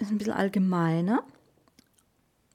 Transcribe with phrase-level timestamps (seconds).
[0.00, 1.24] ist ein bisschen allgemeiner.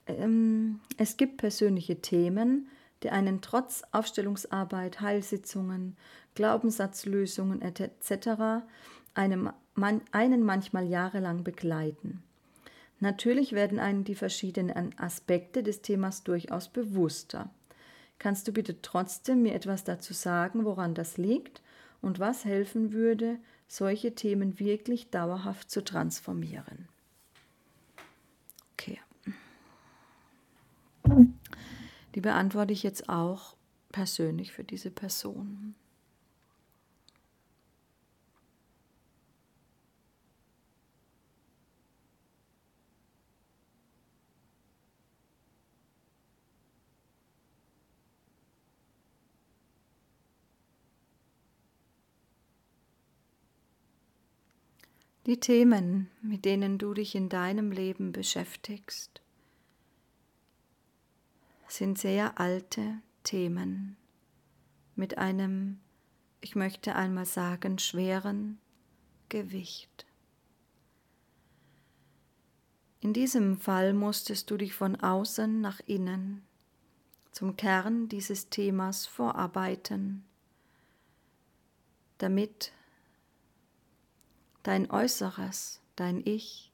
[0.07, 2.67] Ähm, es gibt persönliche Themen,
[3.03, 5.95] die einen trotz Aufstellungsarbeit, Heilsitzungen,
[6.33, 8.63] Glaubenssatzlösungen etc.
[9.13, 9.51] Einem,
[10.11, 12.23] einen manchmal jahrelang begleiten.
[12.99, 17.49] Natürlich werden einem die verschiedenen Aspekte des Themas durchaus bewusster.
[18.19, 21.61] Kannst du bitte trotzdem mir etwas dazu sagen, woran das liegt
[22.01, 23.37] und was helfen würde,
[23.67, 26.87] solche Themen wirklich dauerhaft zu transformieren?
[32.15, 33.57] Die beantworte ich jetzt auch
[33.91, 35.75] persönlich für diese Person.
[55.25, 59.21] Die Themen, mit denen du dich in deinem Leben beschäftigst,
[61.75, 63.97] sind sehr alte Themen
[64.95, 65.79] mit einem,
[66.41, 68.59] ich möchte einmal sagen, schweren
[69.29, 70.05] Gewicht.
[73.01, 76.43] In diesem Fall musstest du dich von außen nach innen
[77.31, 80.23] zum Kern dieses Themas vorarbeiten,
[82.17, 82.71] damit
[84.63, 86.71] dein Äußeres, dein Ich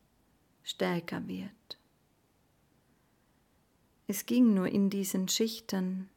[0.64, 1.81] stärker wird.
[4.14, 6.10] Es ging nur in diesen Schichten,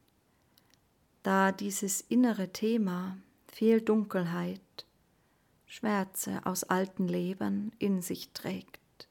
[1.23, 4.85] da dieses innere Thema viel Dunkelheit,
[5.65, 9.07] Schwärze aus alten Leben in sich trägt.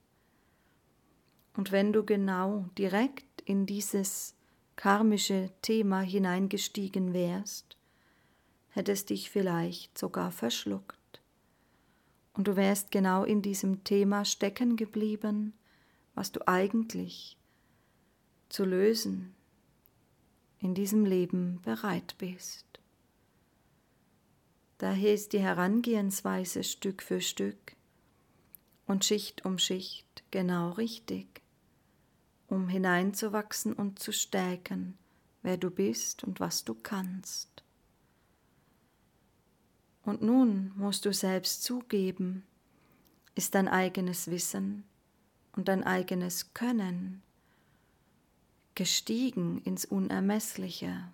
[1.56, 4.34] Und wenn du genau direkt in dieses
[4.76, 7.78] karmische Thema hineingestiegen wärst,
[8.68, 11.22] hättest dich vielleicht sogar verschluckt.
[12.34, 15.54] Und du wärst genau in diesem Thema stecken geblieben,
[16.14, 17.38] was du eigentlich
[18.54, 19.34] zu lösen
[20.60, 22.64] in diesem Leben bereit bist.
[24.78, 27.74] Daher ist die Herangehensweise Stück für Stück
[28.86, 31.42] und Schicht um Schicht genau richtig,
[32.46, 34.96] um hineinzuwachsen und zu stärken,
[35.42, 37.64] wer du bist und was du kannst.
[40.04, 42.46] Und nun musst du selbst zugeben,
[43.34, 44.84] ist dein eigenes Wissen
[45.56, 47.23] und dein eigenes Können
[48.74, 51.08] gestiegen ins Unermessliche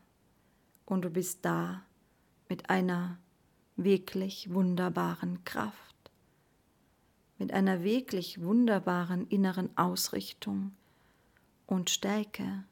[0.87, 1.83] und du bist da
[2.49, 3.19] mit einer
[3.77, 6.11] wirklich wunderbaren Kraft,
[7.39, 10.73] mit einer wirklich wunderbaren inneren Ausrichtung
[11.67, 12.65] und Stärke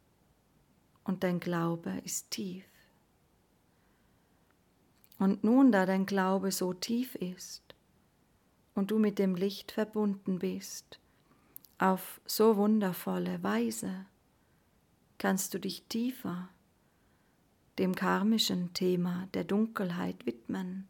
[1.05, 2.65] und dein Glaube ist tief.
[5.19, 7.63] Und nun, da dein Glaube so tief ist
[8.75, 11.01] und du mit dem Licht verbunden bist,
[11.79, 14.07] auf so wundervolle Weise,
[15.19, 16.49] kannst du dich tiefer
[17.79, 20.89] dem karmischen Thema der Dunkelheit widmen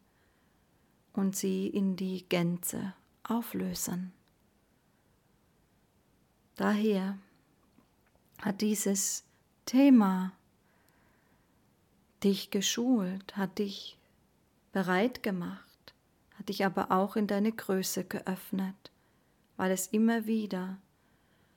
[1.12, 2.94] und sie in die Gänze
[3.24, 4.12] auflösen.
[6.56, 7.18] Daher
[8.40, 9.24] hat dieses
[9.66, 10.32] Thema
[12.24, 13.98] dich geschult, hat dich
[14.72, 15.94] bereit gemacht,
[16.38, 18.90] hat dich aber auch in deine Größe geöffnet,
[19.56, 20.78] weil es immer wieder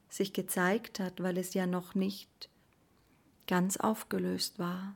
[0.10, 2.50] sich gezeigt hat, weil es ja noch nicht
[3.48, 4.96] ganz aufgelöst war.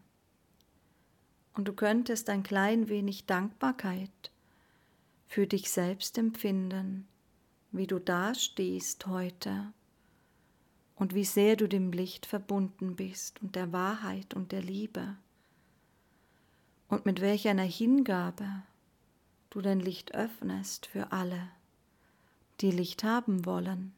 [1.53, 4.31] Und du könntest ein klein wenig Dankbarkeit
[5.27, 7.07] für dich selbst empfinden,
[7.71, 9.73] wie du dastehst heute
[10.95, 15.15] und wie sehr du dem Licht verbunden bist und der Wahrheit und der Liebe
[16.87, 18.47] und mit welch einer Hingabe
[19.49, 21.49] du dein Licht öffnest für alle,
[22.61, 23.93] die Licht haben wollen.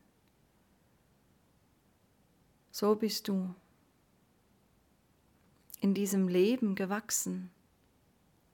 [2.72, 3.53] So bist du
[5.79, 7.51] in diesem Leben gewachsen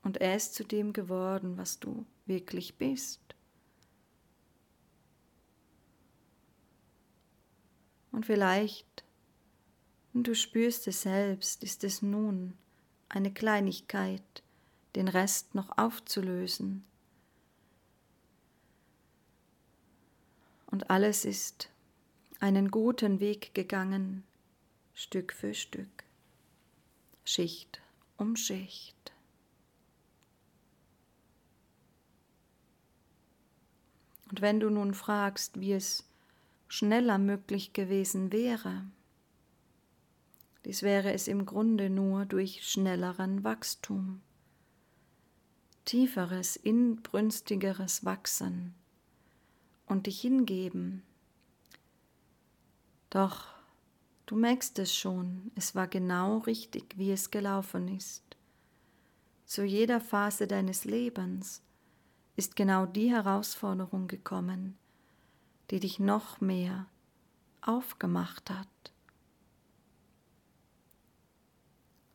[0.03, 3.21] und er ist zu dem geworden, was du wirklich bist.
[8.11, 9.03] Und vielleicht,
[10.13, 12.53] und du spürst es selbst, ist es nun
[13.09, 14.43] eine Kleinigkeit,
[14.95, 16.83] den Rest noch aufzulösen.
[20.67, 21.69] Und alles ist
[22.39, 24.23] einen guten Weg gegangen,
[24.93, 26.02] Stück für Stück.
[27.33, 27.81] Schicht
[28.17, 29.11] um Schicht.
[34.29, 36.03] Und wenn du nun fragst, wie es
[36.67, 38.85] schneller möglich gewesen wäre,
[40.65, 44.21] dies wäre es im Grunde nur durch schnelleren Wachstum,
[45.85, 48.75] tieferes, inbrünstigeres Wachsen
[49.87, 51.01] und dich hingeben
[53.09, 53.47] Doch
[54.25, 58.23] du merkst es schon, es war genau richtig, wie es gelaufen ist.
[59.45, 61.61] Zu jeder Phase deines Lebens
[62.35, 64.77] ist genau die Herausforderung gekommen,
[65.69, 66.87] die dich noch mehr
[67.61, 68.67] aufgemacht hat.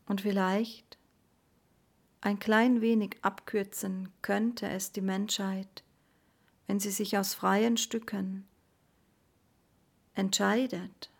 [0.07, 0.99] Und vielleicht
[2.21, 5.85] ein klein wenig abkürzen könnte es die Menschheit,
[6.67, 8.49] wenn sie sich aus freien Stücken
[10.15, 11.11] entscheidet,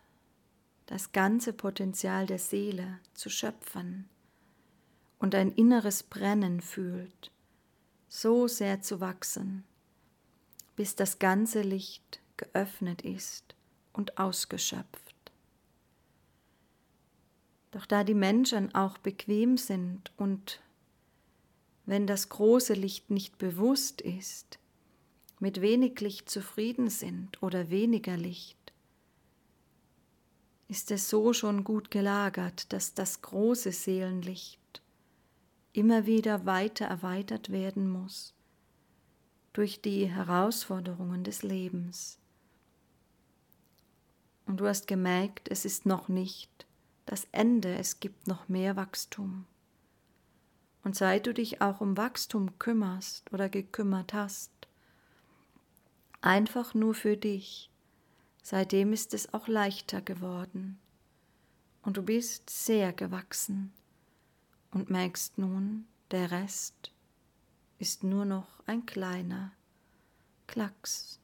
[0.89, 4.09] das ganze Potenzial der Seele zu schöpfen
[5.19, 7.29] und ein inneres Brennen fühlt,
[8.07, 9.63] so sehr zu wachsen,
[10.75, 13.53] bis das ganze Licht geöffnet ist
[13.93, 15.31] und ausgeschöpft.
[17.69, 20.59] Doch da die Menschen auch bequem sind und
[21.85, 24.57] wenn das große Licht nicht bewusst ist,
[25.39, 28.58] mit wenig Licht zufrieden sind oder weniger Licht,
[30.69, 34.59] ist es so schon gut gelagert, dass das große Seelenlicht
[35.73, 38.33] immer wieder weiter erweitert werden muss
[39.51, 42.19] durch die Herausforderungen des Lebens.
[44.45, 46.49] Und du hast gemerkt, es ist noch nicht
[47.07, 49.45] das Ende, es gibt noch mehr Wachstum.
[50.83, 54.51] Und seit du dich auch um Wachstum kümmerst oder gekümmert hast,
[56.21, 57.69] einfach nur für dich,
[58.49, 60.79] seitdem ist es auch leichter geworden.
[61.83, 63.71] Und du bist sehr gewachsen
[64.71, 66.91] und merkst nun, der Rest
[67.77, 69.51] ist nur noch ein kleiner
[70.47, 71.19] Klacks.